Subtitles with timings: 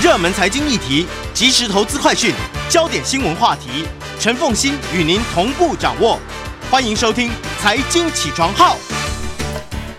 [0.00, 2.32] 热门财经议题、即时投资快讯、
[2.70, 3.84] 焦点新闻话题，
[4.20, 6.20] 陈凤欣与您同步掌握。
[6.70, 7.28] 欢迎收听
[7.60, 8.76] 《财经起床号》。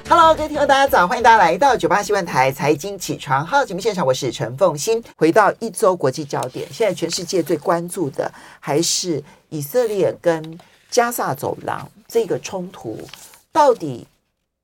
[0.08, 1.06] Hello，各位听众，大家早！
[1.06, 5.04] 欢迎大家来到九八新闻台《财经起床号》节目现场，我是陈凤欣。
[5.18, 8.32] 回到一周国际焦点，现在全世界最关注的
[8.62, 10.58] 还是以色列跟
[10.90, 13.06] 加萨走廊这个冲突，
[13.52, 14.08] 到底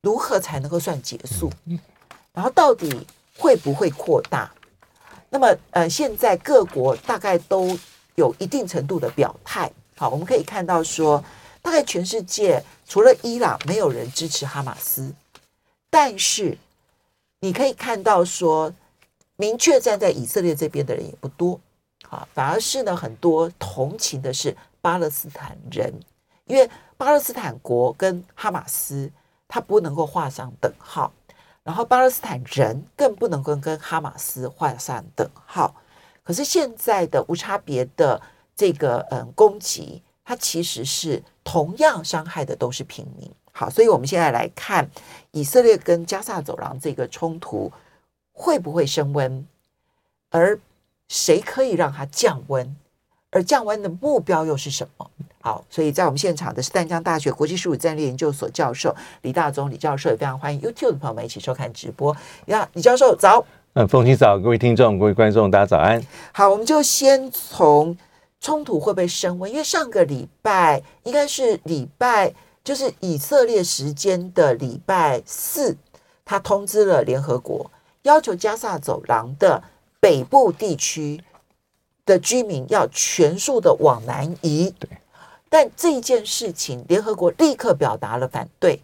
[0.02, 1.52] 如何才能够算结束？
[2.32, 3.06] 然后到底
[3.38, 4.50] 会不会扩大？
[5.36, 7.78] 那么，呃，现在各国大概都
[8.16, 9.70] 有一定程度的表态。
[9.98, 11.22] 好，我们可以看到说，
[11.62, 15.14] 大概全世界除了伊朗，没有人支持哈马斯。
[15.90, 16.58] 但是，
[17.42, 18.74] 你可以看到说，
[19.36, 21.60] 明确站在以色列这边的人也不多。
[22.08, 25.94] 好，反而是呢，很多同情的是巴勒斯坦人，
[26.46, 29.12] 因为巴勒斯坦国跟哈马斯，
[29.50, 31.12] 他不能够画上等号。
[31.66, 35.76] 然后巴勒斯坦人更不能够跟哈马斯画上等号。
[36.24, 38.22] 可是现在的无差别的
[38.56, 43.30] 这个嗯攻击，它其实是同样伤害的都是平民。
[43.52, 44.90] 好，所以我们现在来看
[45.32, 47.72] 以色列跟加萨走廊这个冲突
[48.32, 49.48] 会不会升温，
[50.30, 50.60] 而
[51.08, 52.76] 谁可以让它降温，
[53.32, 55.10] 而降温的目标又是什么？
[55.46, 62.18] 好，所以在我们现场的是淡江大学国际事务战略研究所教授李大中李教授，也非常欢迎 YouTube 的朋友们一起收看直播。
[62.48, 63.46] 呀，李教授早。
[63.74, 66.04] 嗯，凤清早，各位听众、各位观众，大家早安。
[66.32, 67.96] 好，我们就先从
[68.42, 72.34] 冲突会不会升温，因为上个礼拜应该是礼拜，
[72.64, 75.78] 就是以色列时间的礼拜四，
[76.26, 77.70] 他通知了联合国，
[78.02, 79.62] 要求加萨走廊的
[80.00, 81.24] 北部地区
[82.04, 84.74] 的居民要全数的往南移。
[84.80, 84.90] 对。
[85.50, 88.82] 但这一件事情，联合国立刻表达了反对。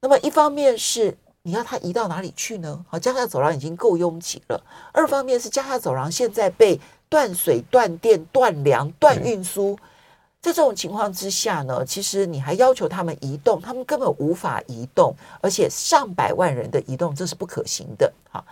[0.00, 2.84] 那么，一方面是你要他移到哪里去呢？
[2.88, 4.60] 好，加萨走廊已经够拥挤了；
[4.92, 9.76] 二方面是加萨走廊现在被断水、断电、断粮、断运输，
[10.40, 18.12] 在这种情况之下呢，其实你还要求他们移动，他们根本无法移动，而且上百万人的移动，这是不可行的。
[18.30, 18.44] 好，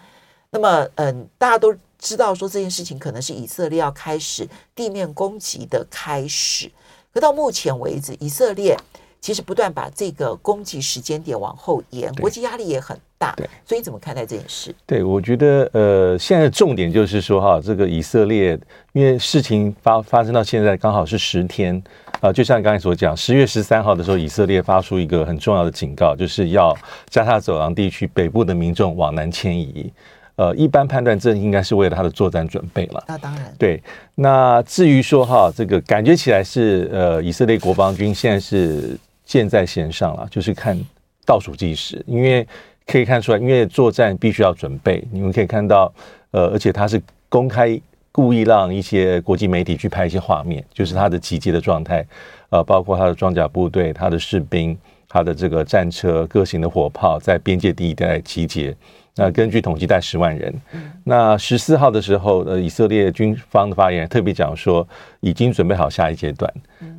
[0.51, 6.71] 那么，嗯，大家都知道说这件事情可能是以色列要开始地面攻击的开始。
[7.17, 8.77] 可到目前为止，以色列
[9.23, 13.33] 其实不断把这个攻击时间点往后延，国际压力也很大。
[13.39, 14.75] 对，所以你怎么看待这件事？
[14.85, 18.51] 对，我觉得呃，现在的重点就是说哈，这个以色列，
[18.93, 21.83] 因为事情发发生到现在刚好是十天
[22.21, 26.77] 啊，就像刚才所讲，十月十三号的时候，以色列发出一个很重要的警告，就是要
[27.09, 29.91] 加沙走廊地区北部的民众往南迁移。
[30.37, 33.03] 呃，一般判断这应该是为了他的作战准备了。
[33.09, 33.83] 那当然，对。
[34.15, 40.79] 那至于说哈，这个感觉起来是呃，以色列国防军现在是箭在弦上了，就是看
[41.25, 42.47] 倒数计时，因为
[42.87, 45.03] 可以看出来，因为作战必须要准备。
[45.11, 45.93] 你们可以看到，
[46.33, 47.81] 呃，而且他是公开
[48.13, 52.07] 故意让一些国际媒体去拍一些画面，就是他的集结的状态，
[52.51, 54.77] 呃，包括他的装甲部队、他的士兵、
[55.09, 58.77] 他的这个战车、各型的火炮在边界地带集结。
[59.19, 60.55] 那根据统计，带十万人。
[61.03, 64.87] 那十四号的时候，呃，以色列军方的发言人特别讲说，
[65.21, 66.53] 已经准备好下一阶段。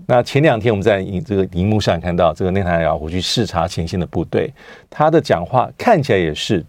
[0.08, 4.52] 那前两天我们在这个荧幕上看到，这个内塔尼亚胡去视察前线的部队，
[4.90, 6.66] 他的讲话看起来也是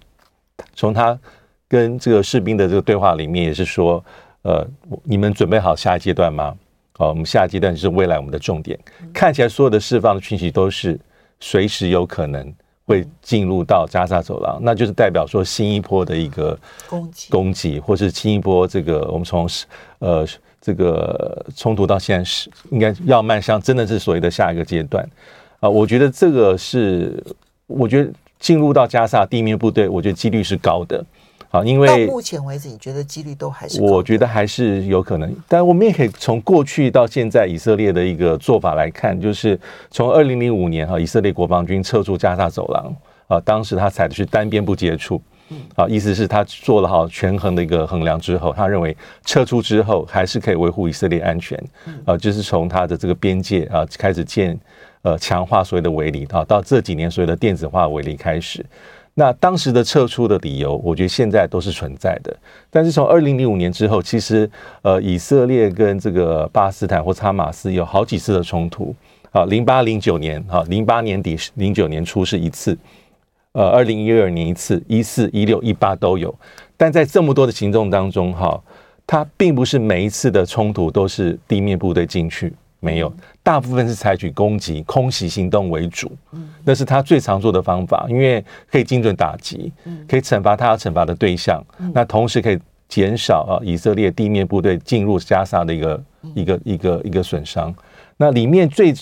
[0.74, 1.18] 从他
[1.66, 4.04] 跟这个士兵的这个对话里面，也是说，
[4.42, 4.66] 呃，
[5.02, 6.54] 你们准备好下一阶段吗？
[6.92, 8.78] 好，我们下一阶段就是未来我们的重点。
[9.14, 10.98] 看起来所有的释放的讯息都是
[11.40, 12.52] 随时有可能。
[12.88, 16.58] 会进入到加沙走廊，那就是代表说新一波的一个
[16.88, 19.46] 攻击，攻击，或是新一波这个我们从
[19.98, 20.26] 呃
[20.58, 25.06] 这个冲突到现在是应该要迈向真的是所谓的下一个阶段
[25.60, 27.22] 啊，我觉得这个是
[27.66, 31.04] 我觉得进入到加沙地面部队，我觉得几率是高的。
[31.50, 33.80] 好，因为到目前为止，你觉得几率都还是？
[33.80, 39.58] 我觉得还是有可能，但我们也可以从过去到现在以色列的一个做法来看，就是
[39.90, 42.94] 从二零零五年哈，以色列国防军撤出加沙走廊
[43.28, 45.18] 啊，当时他采的是单边不接触，
[45.74, 48.94] 啊，意思是他做了好权衡的一个衡量之后，他认为
[49.24, 51.58] 撤出之后还是可以维护以色列安全，
[52.04, 54.58] 啊，就是从他的这个边界啊开始建
[55.00, 58.62] 呃强化所谓的围篱啊，到这几年所谓的电子化围篱开始。
[59.18, 62.34] 那当时的撤出的理由，我觉得现在都是存在的。
[62.70, 64.48] 但是从二零零五年之后，其实
[64.82, 68.94] 呃，以色列跟这个巴勒斯坦或哈马斯有好几次的冲突。
[69.32, 72.78] 啊，零八零九年，哈，零八年底零九年初是一次，
[73.52, 76.32] 呃，二零一二年一次，一四一六一八都有。
[76.76, 78.62] 但在这么多的行动当中，哈，
[79.04, 86.12] 它并不是每一次的冲突都是地面部队进去，没有，大部分是采取攻击、空袭行动为主。
[86.64, 89.72] 那是他最常做的方法，因为可以精准打击，
[90.08, 91.60] 可以惩罚他要惩罚的对象，
[91.92, 92.58] 那同时可以
[92.88, 96.04] 减少啊以色列地面部队进入加沙的一个
[96.34, 97.74] 一个一个一个损伤。
[98.16, 98.94] 那里面最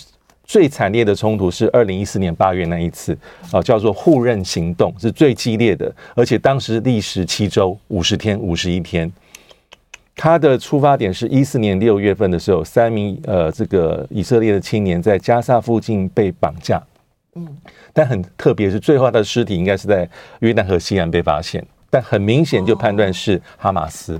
[0.43, 3.15] 最惨烈的冲突是二零一四年八月那一次，
[3.51, 9.11] 啊，叫做互认行动，是最激烈的，而且当时历时七周五十天五十一天。
[10.17, 16.81] 它的出发点是一四年六月份的时候，三名呃这个以色列的青年在加沙附近被绑架，
[17.35, 17.47] 嗯，
[17.93, 20.09] 但很特别是最后他的尸体应该是在
[20.39, 24.19] 约旦河西岸被发现，但很明显就判断是哈马斯，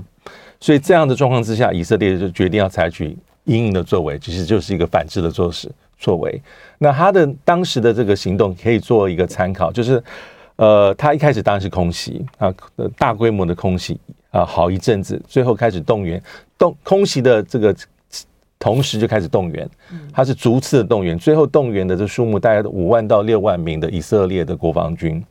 [0.60, 5.68] 所以这样的状况之下，以色列就决定要采取因应的作为，其实就是一个反制的做事。
[6.00, 6.40] 作为，
[6.78, 10.00] 那他的当时的这个行动可以做一个参考，就是，
[10.54, 12.54] 呃，他一开始当然是空袭啊，
[12.96, 13.98] 大规模的空袭
[14.30, 16.22] 啊，好一阵子，最后开始动员，
[16.58, 17.74] 动空袭的这个
[18.58, 19.68] 同时就开始动员，
[20.12, 25.24] 他是逐次的动员，最后动员的这数目大概五万到六万名的以色列的国防军。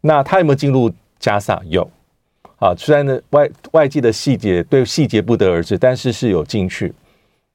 [0.00, 1.60] 那他有没有进入加萨？
[1.66, 1.88] 有，
[2.58, 6.92] 啊，虽然呢外外界的细节对细节不得而知，但是是有进去，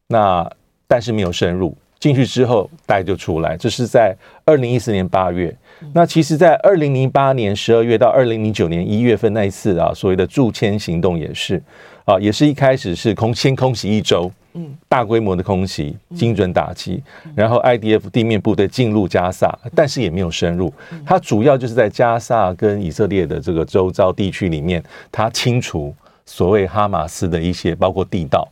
[0.08, 0.50] 那
[0.88, 1.76] 但是没有深入。
[2.00, 3.56] 进去之后，大家就出来。
[3.56, 5.56] 这是在二零一四年八月。
[5.94, 11.62] 那其实，在二零零八年十二月到二零零九年一月份那一次啊，所谓的驻签行动也是
[12.06, 17.02] 啊，也是一开始是空先空袭一周，嗯，大规模的空袭，精准打击，
[17.36, 20.74] 然后 IDF 地面部队进入加萨，但是也没有深入。
[21.06, 25.94] 它主要就是在加萨跟以色列的这个周遭地区里面，它清除
[26.26, 28.48] 所谓哈马斯的一些包括地道，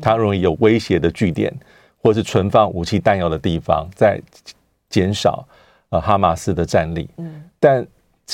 [0.00, 1.52] 它容易有威胁的据点。
[2.02, 4.20] 或是存放武器弹药的地方，在
[4.90, 5.42] 减少
[5.94, 7.08] 呃哈马斯的战力。
[7.16, 7.86] 嗯，但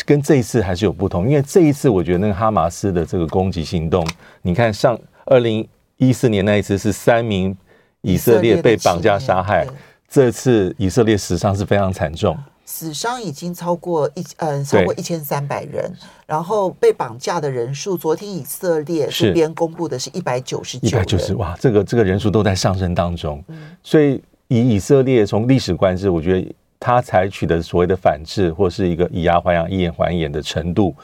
[0.04, 4.06] 跟这一次还是有不同，因为这一次我觉得那个哈马斯的这个攻击行动，
[4.42, 5.66] 你看上二零
[5.96, 7.56] 一四年那一次是三名
[8.00, 9.66] 以色列被绑架杀害，
[10.08, 12.36] 这次以色列死伤是非常惨重。
[12.64, 15.92] 死伤已经超过一嗯超过一千三百人，
[16.24, 23.42] 然后被绑架的人数，昨天以色列这边公布的是一百九十九，一百九十哇，这个这个人数都在上升当中。
[23.82, 30.96] 所以以以色列从历史观是，我觉得他采取的所谓的反制或是一个以牙还牙、以眼还眼的程度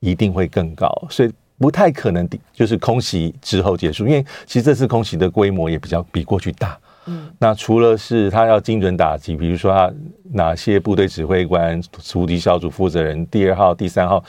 [0.00, 6.76] 一定会更高，所以不太可能就是空袭之后结束，因为其实这次空袭的规模也比较比过去大。
[7.06, 9.90] 嗯，那除了是他要精准打击，比如说他
[10.32, 11.80] 哪些部队指挥官、
[12.10, 14.22] 突击小组负责人、第二号、第三号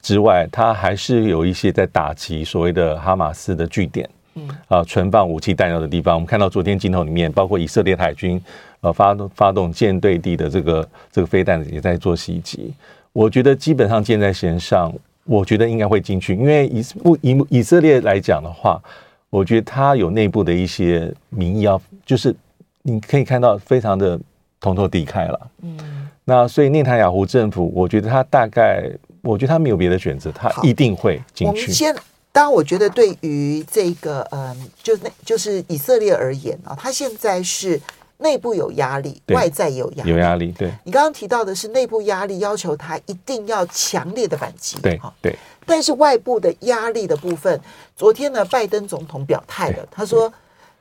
[0.00, 6.14] 之外，他还是有一些在打击所谓的哈马斯的据点，嗯啊，存放武器弹药的地方。
[6.14, 8.40] 我们看到昨天镜头里面，包括以色列海军
[8.80, 12.72] 呃发动发动舰队地的这个这个飞弹也在做袭击。
[13.12, 14.92] 我觉得基本上箭在弦上，
[15.24, 18.80] 我觉得应该会进去，因为以不以以色列来讲的话。
[19.30, 22.32] 我觉得他有内部的一些民意要，就是
[22.82, 24.16] 你可以看到非常的
[24.60, 25.50] 同仇敌忾了。
[25.62, 28.88] 嗯，那所以内塔尼亚胡政府，我觉得他大概，
[29.22, 31.62] 我觉得他没有别的选择，他一定会进去。
[31.62, 31.92] 我们先，
[32.34, 37.80] 当然，我觉得对于这个，嗯，就那就是以色列而言啊，他现在是
[38.18, 40.50] 内部有压力，外在也有压力，有压力。
[40.50, 44.76] 对，你刚刚提到的是内部压力，要求他一定要强烈的反击。
[44.80, 45.38] 对，对。
[45.64, 47.60] 但是外部的压力的部分，
[47.94, 50.32] 昨天呢，拜登总统表态了，他说，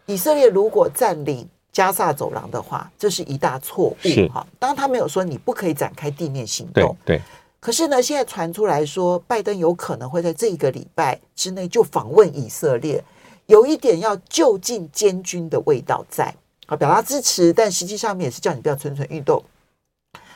[0.07, 4.27] 以色列如果占领加萨走廊的话，这是一大错误。
[4.33, 6.97] 哈，当然他没有说你不可以展开地面行动。
[7.05, 7.21] 对。
[7.63, 13.01] 可是呢，现在传出来说，拜登有可能会在这一个礼拜之内就访问以色列，
[13.45, 19.41] 有一点要就近监军的味道在，啊，表达支持，但实际上面也是叫你不要蠢蠢欲动。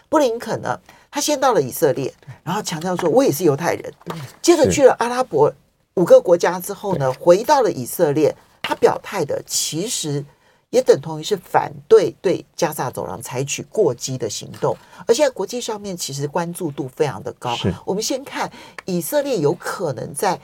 [0.07, 0.79] 布林肯呢？
[1.11, 2.13] 他先到了以色列，
[2.45, 3.93] 然后强调说：“我也是犹太人。”
[4.41, 5.53] 接着去了阿拉伯
[5.95, 8.33] 五个国家之后呢，回到了以色列。
[8.61, 10.23] 他表态的其实
[10.69, 14.75] 也等同于是反对对加萨走廊采取过激的行动。
[15.07, 17.55] 而现在国际上面其实关注度非常的高。
[17.85, 18.51] 我们先看
[18.85, 20.39] 以色列有可能在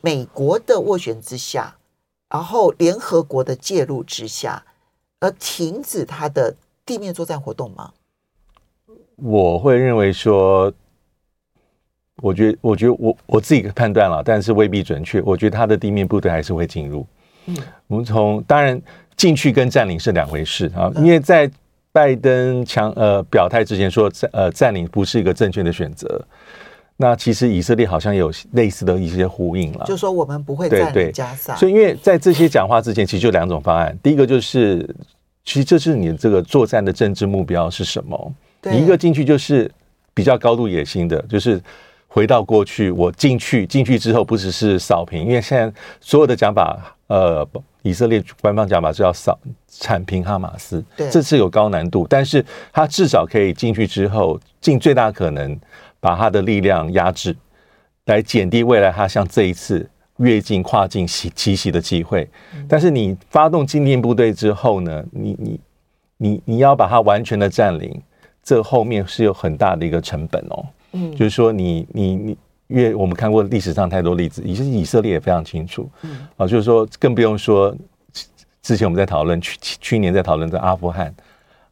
[0.00, 1.76] 美国的斡旋之下，
[2.28, 4.64] 然后联合国的介入之下，
[5.20, 7.92] 而停止他的地面作战活动吗？
[9.16, 10.72] 我会认为说，
[12.16, 15.22] 我觉得，我觉得我我自己的判断了，但是未必准确。
[15.22, 17.06] 我觉得他的地面部队还是会进入。
[17.46, 18.80] 嗯，我们从当然
[19.16, 21.50] 进去跟占领是两回事啊，因为在
[21.92, 26.20] 拜登强呃表态之前说占呃占领不是一个正确的选择。
[26.98, 31.54] 那其实以色列好像有类似的一些呼应了，就说我们不会占领加沙。
[31.54, 33.94] 所以因为在这些讲话之前，其实就两种方案。
[34.02, 34.88] 第一个就是，
[35.44, 38.34] 其实这是你这个作战的政治目标是什么？
[38.62, 39.70] 你一个进去就是
[40.14, 41.60] 比较高度野心的，就是
[42.08, 45.70] 回到过去，我进去进去之后不只是扫平，因为现在
[46.00, 47.46] 所有的讲法，呃，
[47.88, 49.38] 以色列官方讲法是要扫
[49.68, 55.58] 铲平哈马斯，这次有高难度，但是他至少可以进去之后尽最大可能。
[55.98, 57.34] 把他的力量压制，
[58.04, 59.88] 来减低未来他像这一次
[60.18, 62.28] 越境跨境袭奇袭的机会。
[62.68, 65.02] 但是你发动精练部队之后呢？
[65.10, 65.60] 你你
[66.18, 68.00] 你你要把它完全的占领，
[68.40, 70.64] 这后面是有很大的一个成本哦。
[70.92, 72.38] 嗯，就是说你你你，
[72.68, 75.88] 因为我们看过历史上太多例子，以以色列也非常清楚。
[76.02, 77.74] 嗯，啊，就是说更不用说
[78.62, 81.14] 之前我们在讨论去去年在讨论在阿富汗，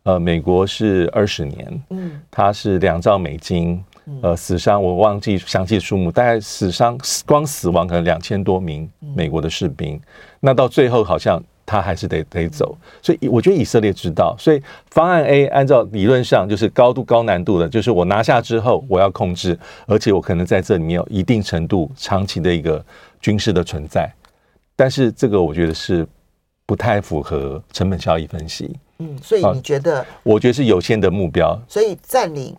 [0.05, 3.83] 呃，美国是二十年，嗯，它是两兆美金。
[4.21, 8.87] 呃，死伤我忘记详细数目，大概死伤光死亡可能两千多名
[9.17, 9.99] 美国的士兵，
[10.41, 22.85] 那到最后好像他还是得得走，所以我觉得以色列知道，所以方案 A 按照理论上就是高度高难度的，就是我拿下之后我要控制，而且我可能在这里面有一定程度长期的一个
[23.21, 24.13] 军事的存在，
[24.77, 26.07] 但是这个我觉得是
[26.67, 28.77] 不太符合成本效益分析。
[28.99, 30.05] 嗯，所以你觉得？
[30.23, 32.55] 我觉得是有限的目标，所以占领。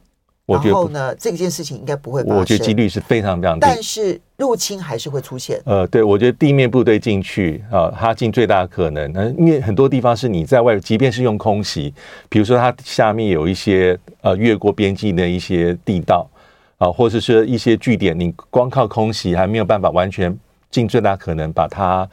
[0.46, 2.38] 然后呢，这件事情应该不会发生。
[2.38, 5.60] 我觉得几率是非常非常低，但是入侵还是会出现。
[5.66, 9.12] 呃，对，我觉得地面部队进去啊，他尽最大可能。
[9.12, 11.92] 那因为很多地方是你在外，即便是用空袭，
[12.30, 16.30] 比如说它下面有一些呃越过边境的一些地道
[16.78, 20.38] 啊，或者是一些据点，你光靠空袭还没有办法完全
[20.70, 22.08] 尽最大可能把它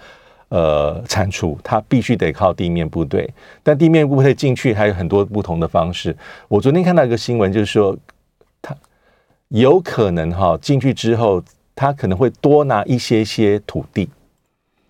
[0.49, 3.29] 呃铲除，它必须得靠地面部队。
[3.63, 6.17] 但地面部队进去还有很多不同的方式。
[6.49, 7.95] 我昨天看到一个新闻，就是说。
[9.53, 11.43] 有可能哈进去之后，
[11.75, 14.09] 他可能会多拿一些些土地。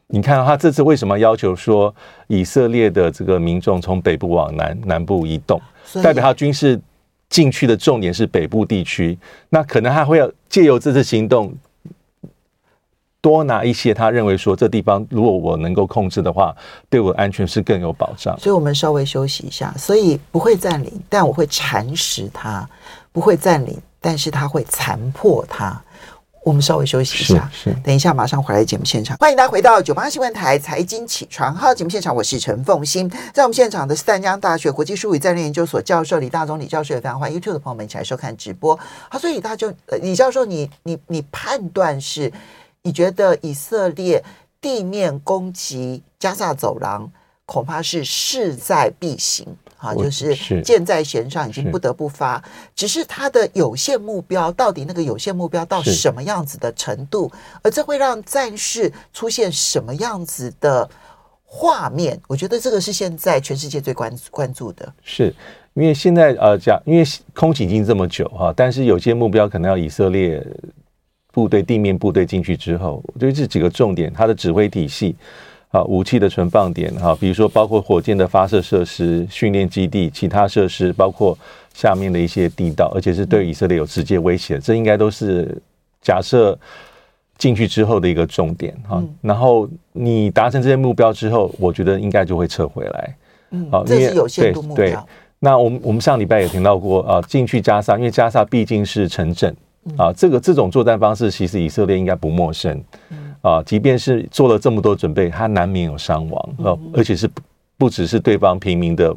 [0.07, 1.93] 你看他这次为什么要求说
[2.29, 5.61] 以色列的这个民众从北部往南南部移动，
[6.03, 6.81] 代表他军事
[7.29, 9.19] 进去的重点是北部地区。
[9.49, 11.53] 那可能他会要借由这次行动
[13.21, 16.55] 多拿一些，他认为说这地方如果我能够控制的话，
[16.89, 18.39] 对我的安全是更有保障。
[18.39, 22.69] 所以我们稍微休息一下，所以不会占领，但我会蚕食它，
[23.11, 23.77] 不会占领。
[24.03, 25.83] 但是他会残破它。
[26.45, 29.17] 我们稍微休息一下，是，是等一下马上回来节目现场。
[29.19, 33.09] 欢迎大家回到九八新闻台财经起床号节目现场，我是陈凤欣。
[33.33, 38.77] 在我们现场的是淡江大学国际术语战略研究所教授李大中李教授，也非常欢迎 YouTube 的朋友们一起来收看直播。
[39.09, 42.33] 好，所以李大就李教授你，你你你判断是，
[42.83, 44.25] 你觉得以色列
[44.61, 47.09] 地面攻击加萨走廊
[47.47, 49.47] 恐怕是势在必行。
[49.83, 52.43] 啊，就是箭在弦上，已经不得不发。
[52.73, 57.29] 只是它的有限目标，到底那个有限目标到什么样子的程度，
[57.63, 60.89] 而这会让战事出现什么样子的
[61.43, 62.21] 画面？
[62.29, 64.95] 我觉得这个是现在全世界最关关注的。
[65.03, 65.35] 是
[65.75, 70.47] 因为现在呃讲，因为空袭已经这么久哈，但是有些目标可能要以色列
[71.33, 75.17] 部队地面部队进去之后，我觉得这几个重点，它的指挥体系。
[75.73, 81.37] 啊，武器的存放点哈，比如说包括火箭的发射设施、训练基地、其他设施，包括
[81.73, 85.61] 下面的一些地道，而且是对以色列有直接威胁，这应该都是
[86.03, 86.57] 假设
[87.39, 89.03] 进去之后的一个重点哈。
[89.23, 93.17] 然后你达成这些目标之后，我觉得应该就会撤回来。
[93.51, 94.85] 嗯，这是有限度目标。
[94.85, 94.97] 对，
[95.39, 99.57] 那我们我们上礼拜也听到过啊，进去加沙，因为加沙毕竟是城镇
[99.97, 102.83] 啊，这个这种作战方式，其实以色列应该不陌生。
[103.41, 107.43] 啊，即便是做了这么多准备，他难免有伤亡，哦，而且是不
[107.77, 109.13] 不只是对方平民的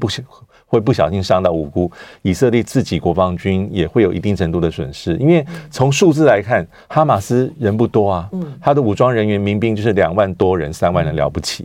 [0.00, 0.20] 不小
[0.66, 1.88] 会不小心伤到无辜，
[2.22, 8.28] 以色列自己国防军也会有一定程度的损失，因为从数字来看，哈马斯人不多啊，
[8.60, 11.64] 他的武装人员民兵就是两万多人，三万人了不起，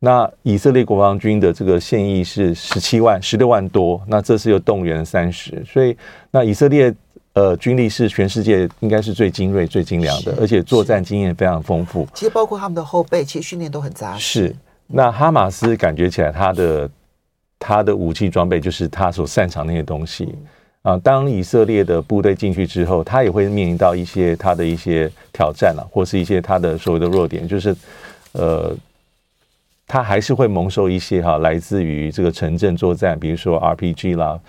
[0.00, 5.96] 那以色列国防军的这个现役是十七万十六万多，那这次又动员三十，所以
[6.30, 6.94] 那以色列。
[7.38, 12.04] 呃，军力是全世界应该是最精锐、最精良的，而且作战经验非常丰富。
[12.12, 14.48] 其实包括他们的后备，其实训练都很扎实。
[14.48, 14.56] 是，
[14.88, 16.90] 那哈马斯感觉起来，他的
[17.56, 20.34] 他的武器装备就是他所擅长那些东西
[20.82, 20.98] 啊。
[20.98, 27.72] 当以色列的部队进去之后，他也会面临到一些他的一些挑战啊，或是一些他的所谓的弱点，就是
[28.32, 28.74] 呃，
[29.86, 34.40] 他还是会蒙受一些哈、啊，来自于这个城镇作战，比如说 RPG 啦。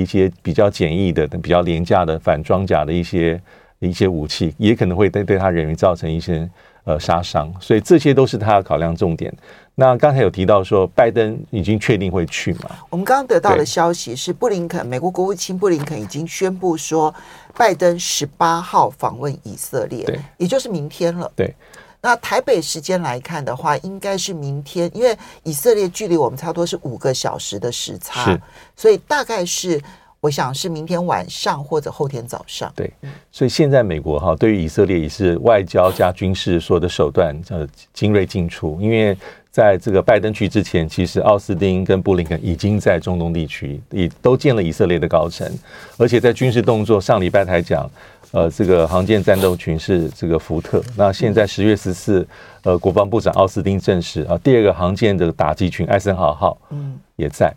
[0.00, 3.40] 一些比较简易的、比较廉价的反装甲的一些
[3.80, 6.48] 一些武器，也可能会对对他人员造成一些
[6.84, 9.32] 呃杀伤，所以这些都是他的考量重点。
[9.74, 12.70] 那刚才有提到说，拜登已经确定会去嘛？
[12.90, 17.12] 我们刚刚得到的消息是，布林肯美国国务卿布林肯已经宣布说，
[17.56, 21.30] 拜登十八号访问以色列，对，也就是明天了。
[21.34, 21.52] 对。
[22.00, 28.38] 那台北时间来看的话，应该是明天，因为以色列距离我们差不多是五个小时的时差，
[28.76, 29.80] 所以大概是。
[30.20, 32.72] 我想是明天晚上或者后天早上。
[32.74, 32.92] 对，
[33.30, 37.64] 所以现在美国哈对于以色列也是外交加军事所有的手段呃
[37.94, 38.76] 精锐进出。
[38.80, 39.16] 因为
[39.48, 45.48] 在这个拜登去之前，其实奥斯汀跟布林肯已经在中东地区也都见了以色列的高层，
[45.96, 47.88] 而且在军事动作上礼拜才讲，
[48.32, 50.82] 呃，这个航舰战斗群是这个福特。
[50.96, 52.26] 那现在十月十四，
[52.62, 57.52] 呃，国防部长奥斯汀证实啊，第二个航舰的打击群艾森豪号嗯也在。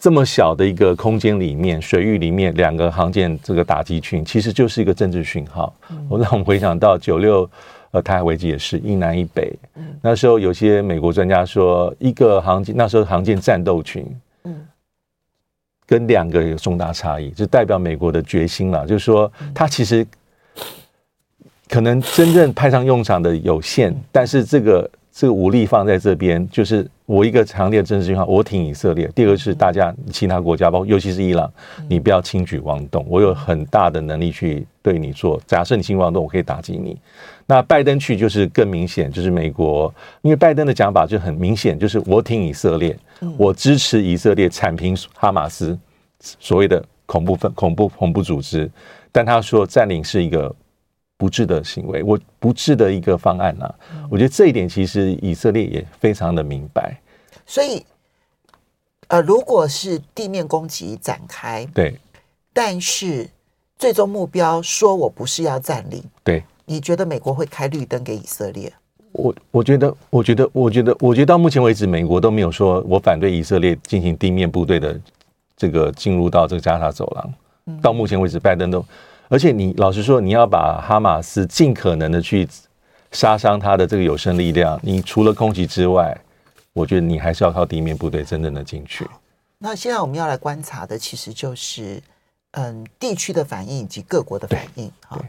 [0.00, 5.72] 这么小的一个空间里面，水域里面两个航舰这个打击群，其实就是一个政治讯号。
[6.10, 7.48] 我、嗯、让我们回想到九六
[7.90, 14.04] 呃台海危机也是一南一北，嗯、那时候有些美国专家说，一个航舰那时候航舰战斗群，
[14.44, 14.54] 嗯，
[15.86, 18.86] 跟两个有重大差异，就代表美国的决心了。
[18.86, 20.06] 就是说，它其实
[21.68, 24.90] 可能真正派上用场的有限，但是这个。
[25.14, 29.06] 这个武力放在这边，就是我一个强烈的政治信号，我挺以色列。
[29.14, 31.48] 第二个是大家其他国家，包括尤其是伊朗，
[31.88, 33.06] 你不要轻举妄动。
[33.08, 35.40] 我有很大的能力去对你做。
[35.46, 36.98] 假设你轻举妄动，我可以打击你。
[37.46, 39.92] 那拜登去就是更明显，就是美国，
[40.22, 42.98] 因为拜登的讲法就很明显，就是我挺以色列，
[43.38, 45.78] 我支持以色列铲平哈马斯
[46.18, 48.68] 所谓的恐怖分恐怖恐怖组织。
[49.12, 50.52] 但他说占领是一个。
[51.24, 53.74] 不智的行为，我不智的一个方案呢、啊？
[53.94, 57.00] 嗯、我觉得这一点其实以色列也非常的明白。
[57.46, 57.82] 所以，
[59.08, 61.98] 呃，如果是地面攻击展开，对，
[62.52, 63.26] 但是
[63.78, 68.70] 最终目标说我不是要占领，对，你觉得美国会开绿灯给以色列？
[69.12, 75.00] 我我觉得，我觉得，我觉得，我觉得到目前为止，美国都没有说我反对以色列进行地面部队的
[75.56, 77.34] 这个进入到这个加沙走廊。
[77.64, 78.84] 嗯、到目前为止，拜登都。
[79.34, 82.48] 而且你老实说，你要把哈马斯尽可能的去
[83.10, 86.16] 杀伤他的这个有生力量，你除了空袭之外，
[86.72, 89.04] 我觉得你还是要靠地面部队真正的进去。
[89.58, 92.00] 那现在我们要来观察的，其实就是
[92.52, 94.88] 嗯，地区的反应以及各国的反应。
[95.08, 95.20] 哈，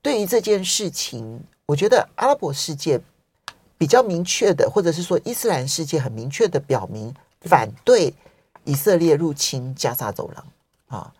[0.00, 3.00] 对于这件事情，我觉得阿拉伯世界
[3.76, 8.14] 比较明确的，或者是说伊斯兰世界很明确的表明反对
[8.62, 11.12] 以色列入侵加沙走廊啊。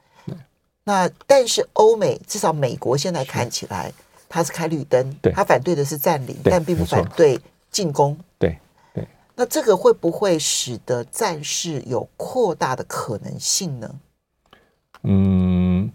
[0.88, 3.92] 那但是欧美至少美国现在看起来，
[4.26, 7.38] 他是开绿灯，对，他反对的是占领，但并不反对
[7.70, 8.16] 进攻。
[8.38, 8.56] 对
[8.94, 9.06] 对。
[9.36, 13.94] 那这个会不会使得战事有扩大的可能性呢？
[15.02, 15.92] 嗯，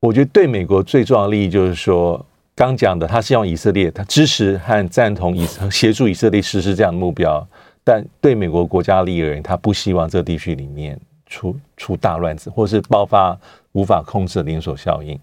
[0.00, 2.26] 我觉得对美国最重要的利益就是说，
[2.56, 7.46] 刚讲的，他希望以色列他支持和赞同以协助以色列实施这样的目标，
[7.84, 13.38] 但对美国国家利益而言，他不希望这个地区里面出出大乱子，或是爆发。
[13.78, 15.16] 无法控制的连锁效应。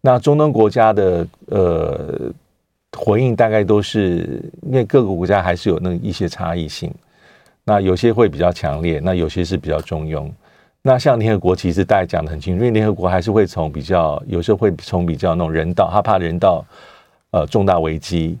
[0.00, 2.30] 那中东国家的呃
[2.96, 6.92] 回应大概都是，因为各个国家还是有那一些差异性。
[7.64, 10.30] 那有些会比较强烈，那有些是比较中庸。
[10.82, 16.64] 那像联合国其实大家讲得很清楚，因为联合国还是会从比较，有时候会从比较那种人道，他怕人道
[17.30, 18.38] 呃重大危机。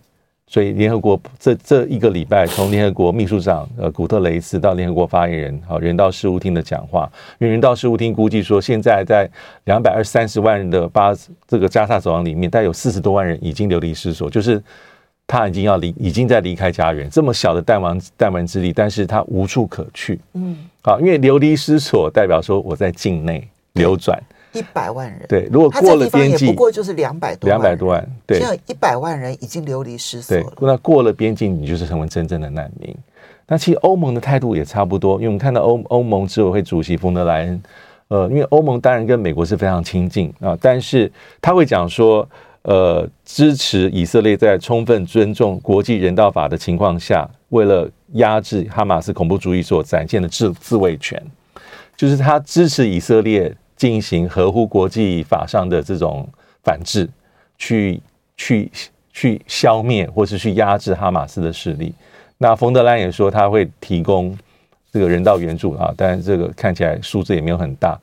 [0.48, 9.28] 所以联合国这这一个礼拜，从联合国秘书长呃古特雷斯到联合国发言人好人道事务厅的讲话，因为人道事务厅估计说，现在在
[9.64, 11.12] 两百二三十万人的巴
[11.48, 14.62] 这个加沙走廊里面，大概有四十多万人已经流离失所，就是
[15.26, 20.20] 他已经要离已经在离开家园，这么小的弹丸弹丸之地，但是他无处可去。
[20.34, 24.16] 嗯，好，因为流离失所代表说我在境内流转。
[24.56, 30.42] 一百万人，对，如果过了边境，不过就是两百多两百多万，对，现在一百万人已经流离失所了。
[30.56, 32.96] 对，那过了边境，你就是成为真正的难民。
[33.46, 37.62] 那其实欧盟的态度也差不多，因为我们看到欧欧盟执委会主席冯德莱恩，
[38.08, 42.28] 呃，因为欧盟当然跟美国是非常亲近啊，但是他会讲说，
[42.62, 51.22] 呃，支持以色列在充分尊重国际人道法的情况下，为了压制哈马斯恐怖主义所展现的自自卫权，
[51.96, 53.54] 就是他支持以色列。
[53.76, 56.26] 进行合乎国际法上的这种
[56.64, 57.06] 反制，
[57.58, 58.00] 去
[58.36, 58.70] 去
[59.12, 61.94] 去消灭或是去压制哈马斯的势力。
[62.38, 64.36] 那冯德兰也说他会提供
[64.90, 67.98] 这个人道援助啊，但是这个看起来数字也没有很大，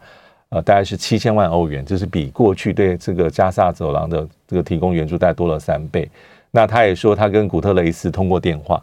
[0.49, 6.07] 呃，大概是七千万欧元，这是比过去对这个加沙走廊的这个提供援助大概多了三倍。
[6.51, 8.81] 那他也说他跟古特雷斯通过电话，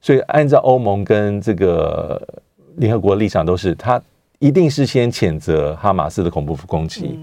[0.00, 2.20] 所以按照欧盟跟这个
[2.76, 4.02] 联合国的立场都是他。
[4.44, 7.18] 一定是先谴责哈马斯的恐怖攻击，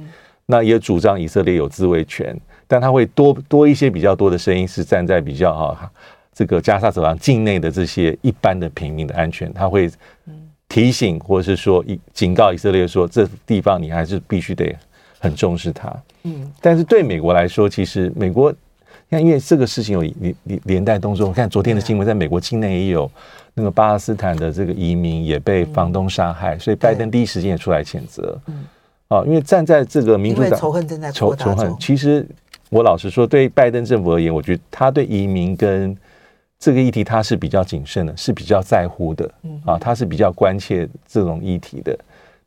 [0.47, 2.35] 那也主张以色列有自卫权，
[2.67, 5.91] 但他会多多一些比较多的声音是站在比较哈
[6.33, 9.87] 这个加沙走廊境内的这些一般的平民的安全，他会
[10.67, 14.75] 提醒或者是说一警告以色列说，这地方你还是必须得
[15.19, 15.95] 很重视它。
[16.23, 18.51] 嗯，但是对美国来说，其实美国。
[19.13, 23.11] 那因为这个事情有连连连带动作，我看昨天的新闻，在美国境内也有
[23.53, 28.39] 那个巴勒斯坦的这个移民也被房东杀害，所以拜登第一时间也出来谴责。
[28.47, 28.63] 嗯，
[29.09, 32.25] 啊，因为站在这个民主党仇恨正在仇仇恨，其实
[32.69, 35.93] 我老实说，对拜登政府而言，我觉得他对移民跟
[36.57, 39.29] 这个议题他是比较谨慎的，是比较在乎的。
[39.65, 41.93] 啊，他是比较关切这种议题的。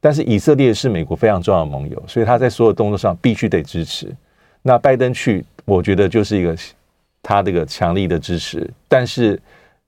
[0.00, 4.10] 但是以色列是美国非常重要的盟友，所以他在所有动作上必须得支持。
[4.66, 5.44] 那拜登去。
[5.66, 6.54] 我觉得就是一个
[7.22, 9.40] 他这个强力的支持，但是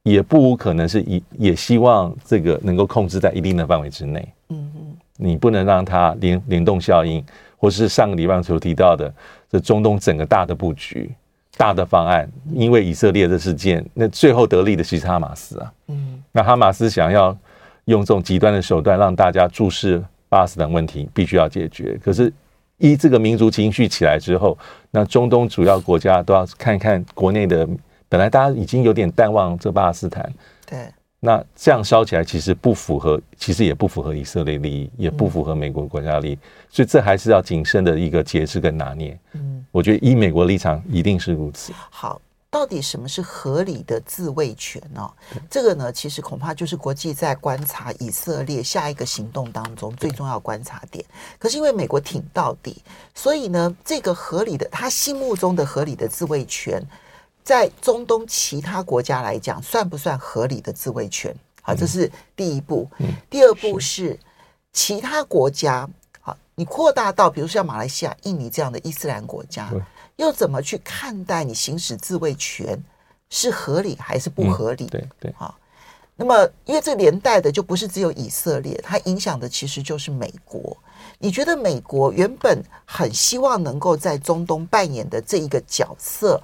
[0.05, 4.27] 也不无可能是也也希望这个能够控制在一定的范围之内。
[4.49, 7.23] 嗯嗯，你不能让它联联动效应，
[7.59, 9.13] 或是上个礼拜所提到的
[9.51, 11.11] 这中东整个大的布局、
[11.59, 15.73] 大的方案，因为以色列的事件，那最后得利的其实哈马斯啊。
[15.89, 17.37] 嗯，那哈马斯想要
[17.85, 22.01] 用这种极端的手段让大家注视巴勒斯坦问题，必须要解决。
[22.03, 22.33] 可是。
[22.79, 24.57] 一这个民族情绪起来之后，
[24.91, 27.67] 那中东主要国家都要看一看国内的，
[28.09, 30.33] 本来大家已经有点淡忘这巴勒斯坦，
[30.67, 30.79] 对，
[31.21, 39.19] 那这样烧起来其实不符合，其实也不符合以色列利益，也不符合美国国家利益，嗯、所以这还是要谨慎的一个节制跟拿捏。
[39.33, 41.73] 嗯，我觉得以美国立场一定是如此。
[41.91, 42.21] 好。
[42.57, 45.07] 到底什么是合理的自卫权呢？
[45.51, 51.05] 这个呢，其实恐怕就是国际在观察以色列下一个行动当中最重要观察点。
[51.39, 52.83] 可是因为美国挺到底，
[53.15, 56.83] 所以呢，这个合理的他心目中的合理的自卫权，
[57.45, 61.37] 在中东其他国家来讲，算不算合理的自卫权？
[61.61, 62.89] 好，这是第一步。
[63.29, 64.19] 第二步是
[64.73, 65.87] 其他国家，
[66.23, 69.71] 好，你扩大到比如说像马来西亚、印尼这样的伊斯兰国家。
[70.17, 72.83] 又怎么去看待你行使自卫权
[73.31, 74.85] 是合理还是不合理？
[74.85, 75.55] 嗯、对对，好。
[76.19, 80.75] 那么，因为这连带的就不是只有以色列，它影响的其实就是美国。
[81.19, 86.41] 你觉得美国原本很希望能够在中东扮演的这一个角色，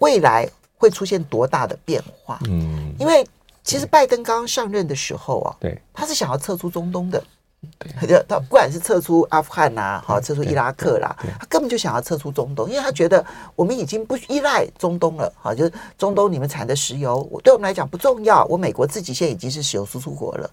[0.00, 2.38] 未来会出现多大的变化？
[2.44, 3.26] 嗯，因为
[3.64, 7.24] 其实拜登刚刚上任的时候啊，对，他是想要撤出中东的。
[8.28, 18.44] 他不管是撤出阿富汗呐，好撤出伊拉克啦，他根本就想要撤出中东，因为他觉得我们已经不依赖中东了，好，就是中东你们产的石油，我对我们来讲不重要。
[18.46, 20.50] 我美国自己现在已经是石油输出国了，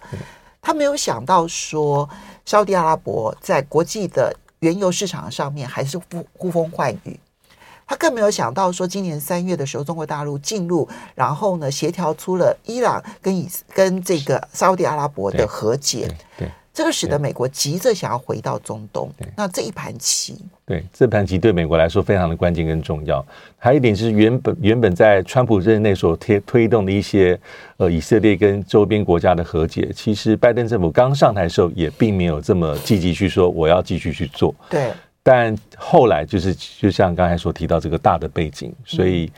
[0.61, 2.07] 他没有想到说，
[2.45, 7.19] 沙地阿拉伯在国际的原油市场上面还是呼呼风唤雨，
[7.87, 16.49] 他更没有想到说，今年三月的时候，中国大陆进入，然后呢协调出了伊朗跟以跟这个沙地阿拉伯的和解，对。
[16.71, 23.25] 这个使得美国急着想要回到中东，那这一盘棋，对这盘棋对美国来说非常的关键跟重要。
[23.57, 27.37] 还有一点是原本原本在川普任内所推推动的一些
[27.77, 34.55] 呃以色列跟周边国家的和解，其实拜登政府刚上台的时候也并没有这么积极去说我要继续去做。
[34.69, 39.29] 对，但后来就是就像刚才所提到这个大的背景，所以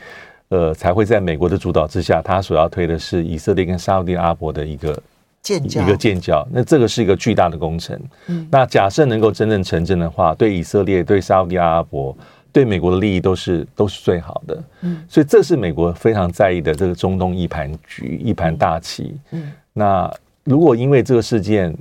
[0.50, 4.96] 呃才会在美国的主导之下，他所要推的是以色列跟沙乌地阿拉伯的一个。
[5.42, 8.00] 建交一个建交，那这个是一个巨大的工程。
[8.28, 12.16] 嗯，那假设能够真正成真的话，对以色列、对沙乌地阿拉伯、
[12.52, 14.62] 对美国的利益都是都是最好的。
[14.82, 19.16] 嗯，所以这是美国非常在意的这个中东一盘局、一盘大棋。
[19.32, 20.08] 嗯，那
[20.44, 21.76] 如果因为这个事件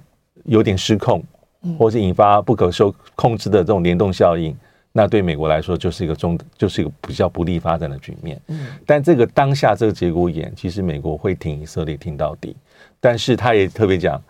[0.45, 1.23] 有点失控，
[1.77, 4.55] 或是引发不可受控制的这种联动效应，
[4.91, 8.41] 那对美国来说就是一个中，就是一个比较不利发展的局面。
[8.47, 12.55] 嗯，但这个当下这个节骨眼，其实美国会挺以色列挺到底。
[12.99, 14.21] 但是他也特别讲，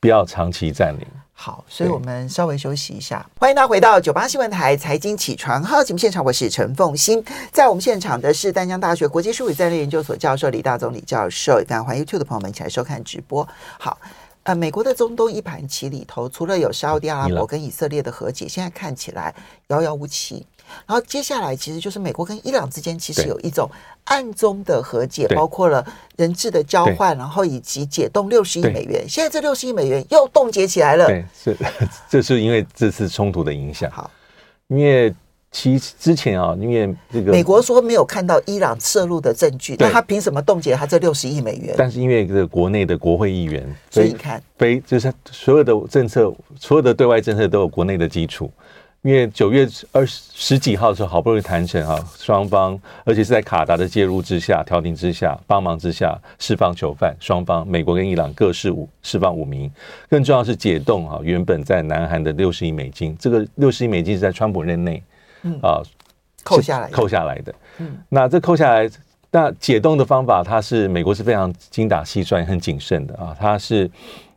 [0.00, 1.06] 不要长期占领。
[1.32, 3.24] 好，所以我们稍微休息一下。
[3.38, 7.24] 欢迎大家回到九八新闻台财经起床号节目现场，我是陈凤欣。
[7.52, 11.62] 在我们现场的是丹江大学国际术语战略研究所教授李大总李教授。
[11.86, 13.48] 欢迎 YouTube 的朋友们一起来收看直播。
[13.78, 13.96] 好，
[14.48, 19.34] 呃，美国的中东一盘棋里头，除了有沙乌地阿拉伯跟以色列的和解，现在看起来
[19.66, 20.46] 遥遥无期。
[20.86, 23.70] 然后接下来其实就是美国跟伊朗之间其实有一种
[24.04, 29.06] 暗中的和解，包括了人质的交换，然后以及解冻六十亿美元。
[29.06, 31.06] 现在这六十亿美元又冻结起来了。
[31.08, 31.56] 对，是
[32.08, 33.90] 这是因为这次冲突的影响。
[33.90, 34.10] 好，
[34.68, 35.14] 因为
[35.50, 41.74] 其之前啊，因为这个美国说没有看到伊朗涉入的证据，那他凭什么冻结他这六十亿美元？
[41.76, 48.50] 但是因为这个国内的国会议员，所以你看，非就是所有的政策，所有的对外政策都有国内的基础。
[49.02, 59.70] 因为九月二十十几号的时候，好不容易谈成啊，双方而且是在卡达的介入之下、调停之下、帮忙之下释放囚犯，双方美国跟伊朗各释五释放五名，
[60.10, 65.00] 更重要是解冻啊原本在南韩的六十亿美金，这个六十亿美金是在川普任内
[65.62, 65.82] 啊
[66.44, 67.54] 扣下来，扣下来的。
[67.78, 68.90] 嗯，那这扣下来，
[69.30, 73.36] 那解冻的方法，它是美国是非常精打细算、很谨慎的啊。
[73.38, 73.90] 它是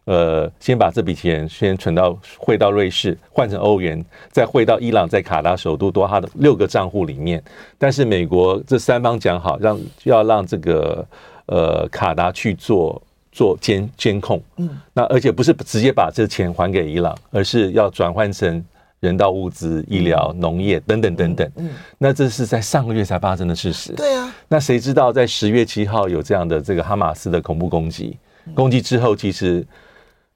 [0.05, 7.41] 呃，先把这笔钱先存到汇到瑞士，换成欧元，再汇到伊朗在卡达首都多哈的六个账户里面。
[7.77, 11.05] 但是美国这三方讲好，让要让这个
[11.45, 13.01] 呃卡达去做。
[13.33, 18.61] 做监监控，嗯，那而且不是直接把这钱还给伊朗，而是要转换成
[19.01, 28.15] 人道物资、医疗、农业等等等等，嗯，那这是在上个月才发生的事实，对啊，那谁知道在十月七号有这样的这个哈马斯的恐怖攻击，
[28.53, 29.65] 攻击之后，其实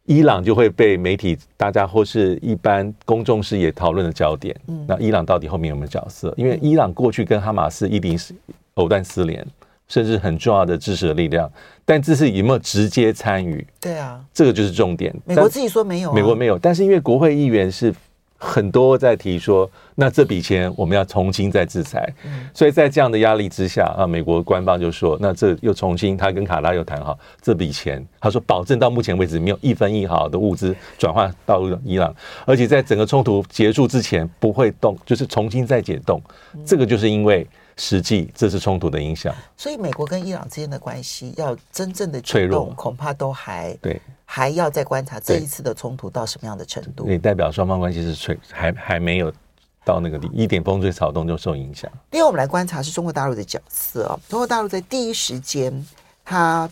[0.06, 6.34] 伊朗就会被媒体大家或是一般公众视野讨论的焦点，嗯，那伊朗到底后面有没有角色？
[6.36, 8.34] 因为伊朗过去跟哈马斯一定是
[8.74, 9.46] 藕断丝连。
[9.88, 11.48] 甚至很重要的支持的力量，
[11.86, 13.64] 但这次有没有直接参与？
[13.80, 15.16] 对啊，这个就是重点。
[15.26, 17.94] 美国自己说没有啊，美国没有，但是因为国会议员是
[18.46, 36.22] 很多在提说，那这笔钱我们要重新再制裁，嗯，所以在这样的压力之下啊，美国官方就说，那这又重新他跟卡拉又谈好这笔钱，他说保证到目前为止没有一分一毫的物资转换到伊朗，而且在整个冲突结束之前不会动，就是重新再解冻，
[36.66, 37.46] 这个就是因为。
[37.78, 47.08] 实际这是冲突的影响，所以美国跟伊朗之间的关系要真正的脆弱，恐怕都还对，还要再观察这一次的冲突到什么样的程度。
[47.08, 49.32] 也代表双方关系是脆，还还没有
[49.84, 51.90] 到那个地一点风吹草动就受影响。
[52.12, 55.86] 另外，我们来观察是中国大陆的角色哦，中国大陆在第一时间，
[56.24, 56.70] 它。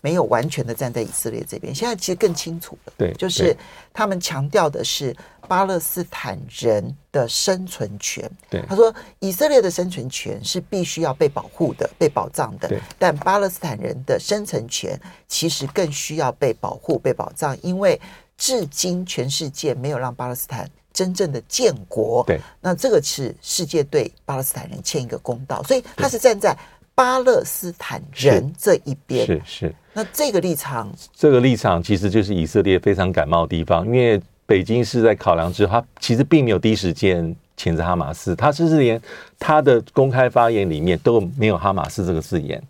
[0.00, 2.92] 没有完全的站在以色列这边，现在其实更清楚了。
[2.96, 3.56] 对，就是
[3.92, 5.16] 他们强调的是
[5.48, 8.30] 巴勒斯坦人的生存权。
[8.48, 12.68] 对，他说以色列的生存权是必须要被保护的、被保障的。
[12.68, 18.00] 对，但巴勒斯坦人的生存权其实更需要被保护、被保障，因为
[18.36, 22.22] 至今全世界没有让巴勒斯坦真正的建国。
[22.24, 26.56] 对，那这个是世界对巴勒斯坦人欠一个公道，所以他是站在。
[26.98, 39.00] 巴勒斯坦人这一边是是，那这个立场，这个立场其实就是以色列非常感冒的地方，因为北京是在考量之后，他其实并没有第一时间谴责哈马斯，他甚至连
[39.38, 42.60] 他的公开发言里面都没有哈马斯这个字眼。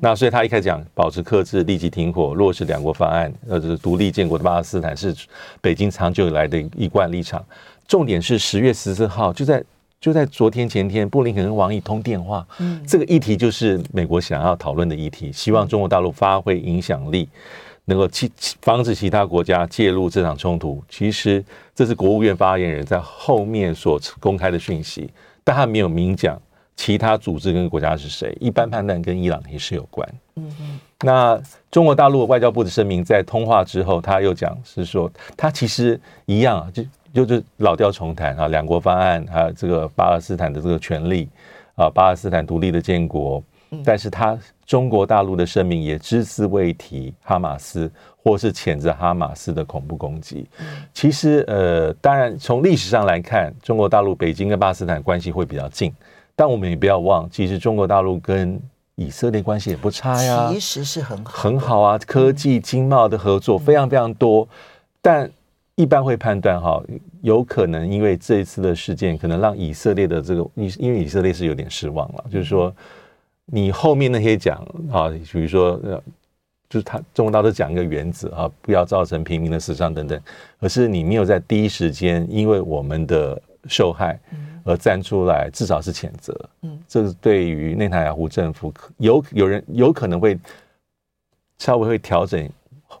[0.00, 5.14] 那所以他一开始讲保持克制、立即停火、落实两国方案，呃，就是独立建国的巴勒斯坦是
[5.60, 7.44] 北京长久以来的一贯立场。
[7.86, 9.62] 重点是十月十四号就在。
[9.98, 17.28] 就在昨天前天，布林肯跟王毅通电话，嗯，这个议题就是美国想要讨论的议题，希望中国大陆发挥影响力，
[17.86, 18.30] 能够其
[18.60, 20.82] 防止其他国家介入这场冲突。
[20.88, 21.42] 其实
[21.74, 25.10] 这是国务院发言人在后面所公开的讯息，
[25.42, 26.40] 但他没有明讲
[26.76, 28.36] 其他组织跟国家是谁。
[28.38, 30.06] 一般判断跟伊朗也是有关。
[30.36, 30.80] 嗯嗯。
[31.00, 36.84] 那中国大陆外交部的声明在通话之后，他又讲是说，他其实一样啊，就。
[37.16, 41.26] 就是老调重弹啊，两国方案，还有这个巴勒斯坦的这个权利
[41.74, 43.42] 啊，巴勒斯坦独立的建国，
[43.82, 47.90] 但是他中国大陆的声明也只字未提哈马斯，
[48.22, 50.46] 或是谴责哈马斯的恐怖攻击。
[50.92, 55.90] 其实呃，当然从历史上来看，中国大陆北京跟巴勒斯坦关系会比较近，
[56.34, 58.60] 但我们也不要忘，其实中国大陆跟
[58.96, 64.46] 以色列关系也不差呀，其实是很好很好啊，科技经贸的合作非常非常多，
[65.00, 65.30] 但。
[65.76, 66.82] 一般会判断哈，
[67.20, 72.74] 有可能因为这一次的事件，可能让以色列的这个，你因为以色列是有点失望了，就是说
[73.44, 74.56] 你后面那些讲
[74.90, 76.02] 啊，比如说呃，
[76.70, 80.18] 就是他中国大陆讲一个原则啊，不要造成平民的死伤等等，
[80.58, 84.18] 可是你没有在第一时间因为我们的受害
[84.64, 90.38] 而站出来，至少是谴责，嗯，这是对于内塔尼亚胡政府有有人有可能会
[91.58, 92.48] 稍微会调整。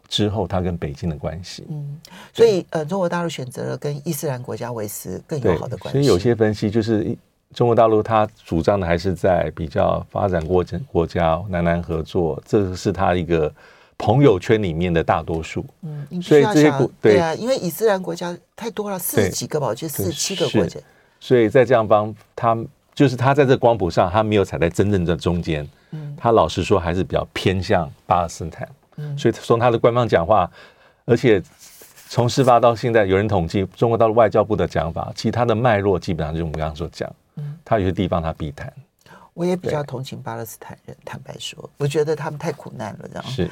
[0.08, 2.00] 之后，他跟北京的关系，嗯，
[2.32, 5.98] 所以呃，中国大陆选择了跟伊斯兰国家维持更友好的关系。
[5.98, 7.16] 所以有些分析就是，
[7.54, 13.52] 中国大陆他主张的还是在比较发展国家国家南南合作，这是他一个
[13.98, 15.64] 朋友圈里面的大多数。
[15.82, 20.78] 嗯，所以这些国对啊，因为伊斯兰国家太多了，四十几个吧，我记得四十七个国家。
[21.18, 22.56] 所以在这样帮，他
[22.94, 25.66] 就是他在这光谱上，他没有踩在真正的中间。
[25.92, 28.68] 嗯，他老实说，还是比较偏向巴勒斯坦。
[29.18, 30.50] 所以从他的官方讲话，
[31.04, 31.42] 而且
[32.08, 37.12] 从事发到现在，有人统计中国大陆外交部的讲法，其他的脉络基本上就是我们刚刚所讲。
[37.34, 38.72] 嗯，他有些地方他避谈。
[39.34, 43.24] 我也比较同情巴勒斯坦人，坦白说，我觉得他们太苦难了，这样。
[43.24, 43.50] 是是。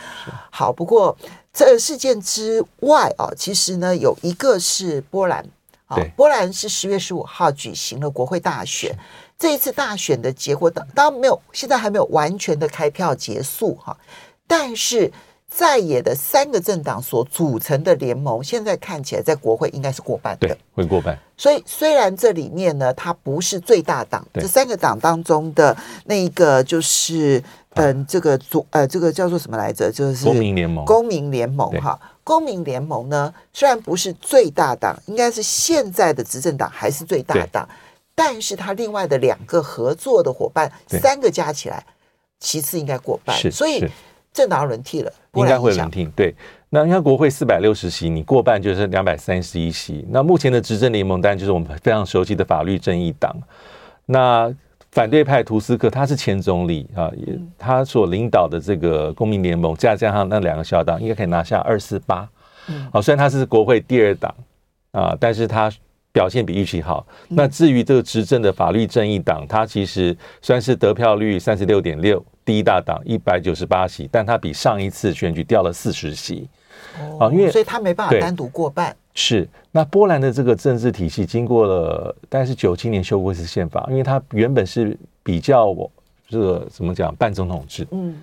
[0.50, 1.14] 好，不过
[1.52, 5.44] 这个事件之外啊，其实呢，有一个是波兰
[5.87, 8.96] 啊，波兰是十月十五号举行了国会大选，
[9.38, 13.94] 这一次大选的结果当当然没有，现在还没有完全的开票结束哈，
[14.46, 15.12] 但是。
[15.56, 21.16] 在野的三个政党所组成的联盟，现在看起来在国会应该是过半的，对，会过半。
[21.36, 27.40] 所以虽然这里面呢，它不是最大党，这三个党当中的那一个就是，
[27.74, 29.92] 嗯，这个组呃，这个叫做什么来着？
[29.92, 30.84] 就是公民联盟。
[30.84, 37.68] 公民联盟哈，公民联盟呢，虽然不是最大党，应该是现在的执政党还是最大党，
[38.16, 41.86] 但是它另外的两个合作的伙伴，三个加起来，
[42.40, 43.88] 其次应该过半，所以
[44.34, 45.10] 政党要轮替了。
[45.32, 46.34] 应该会轮替，对。
[46.68, 50.04] 那你看国会四百六十席，你过半就是两百三十一席。
[50.10, 53.34] 那目前的执政联盟当然就是我们非常熟悉的法律正义党。
[54.06, 54.52] 那
[54.92, 57.10] 反对派图斯克他是前总理啊，
[57.58, 62.28] 他所领导的这个公民联盟，再加上那两个小党，应该可以拿下二四八。
[62.92, 64.34] 好，虽然他是国会第二党
[64.92, 65.70] 啊，但是他
[66.14, 67.05] 表现比预期好。
[67.29, 72.24] 那至于这个执政的法律正义党，它其实算是得票率三十六点六。
[72.44, 76.46] 第一大党一百九十八席，但他比上一次选举掉了四十席，
[77.18, 78.94] 哦，因为所以他没办法单独过半。
[79.14, 85.90] 是，那波兰的这个政治体系经过了，大概是九七年修过一次宪法，因为它原本是比较我
[86.29, 88.14] 这个怎么讲半总统制，嗯，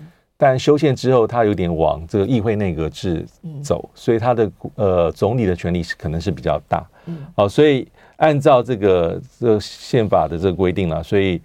[0.42, 3.24] 但修宪之后，他有点往这个议会内阁制
[3.62, 11.40] 走，所以他的呃总理的权力是可能是比较大，嗯，好，所以按照这个这个宪法的这个规定了，所以。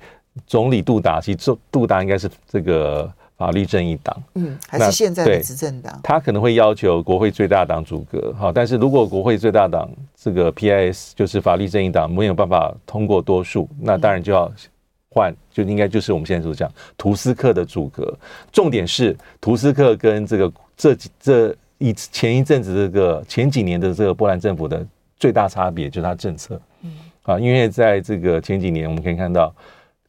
[0.45, 5.99] 总理杜达，其实杜达应该是这个法律正义党，嗯，还是现在的执政党。
[6.03, 14.51] 他可能会要求国会最大党组阁，好，但是如果国会最大党这个 PIS 就是法律正义党没有办法通过多数，那当然就要
[15.17, 18.15] 换，就应该就是我们现在所讲图斯克的组阁。
[18.51, 24.85] 重点是图斯克跟这个这几这一前一阵子这个前几年的这个波兰政府的
[25.17, 26.91] 最大差别就是它政策，嗯，
[27.23, 29.51] 啊，因为在这个前几年我们可以看到。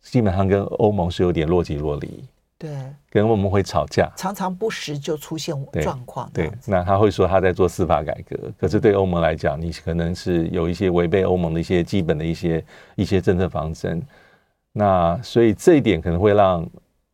[0.00, 2.24] 基本上跟欧盟是有点若即若离，
[2.56, 2.70] 对，
[3.10, 6.30] 跟欧盟会吵架，常常不时就出现状况。
[6.32, 14.00] 对，那他会说他在做司法改革，可是对欧盟来讲，你可能是有一些违背欧盟的一些基本的一些一些政策方针。
[14.78, 16.64] 那所以这一点可能会让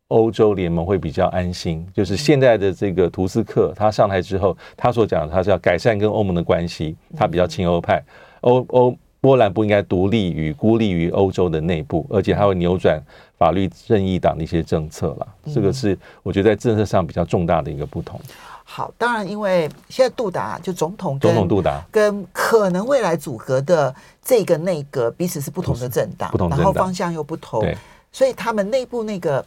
[0.09, 8.03] 欧洲联盟会比较安心，就是现在的这个图斯克他上台之后，他所讲的他是要改善跟欧盟的关系，他比较亲欧派，
[8.41, 8.95] 欧欧。
[9.21, 13.01] 波兰不应该独立于孤立于欧洲的内部，而且他会扭转
[13.39, 15.27] 法律正义党的一些政策了。
[15.51, 18.21] 这个是我觉得在政策上比较重大的一个不同。
[18.65, 27.63] 好，当然，因为现在杜达就总统，总统杜达跟可能未来组合的这个内阁彼此是不同的政党，不同，然后方向又不同，
[28.11, 29.45] 所以他们内部那个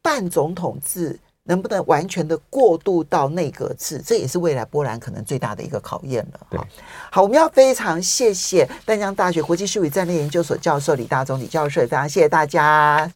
[0.00, 1.18] 半总统制。
[1.46, 6.40] 能不能完全的过渡到内阁制，这也是未来波兰可能最大的一个考验了。
[6.56, 6.66] 好，
[7.10, 13.12] 好，我们要非常谢谢丹江大学国际事务与战略研究所教授李大中李教授，非常谢谢大家。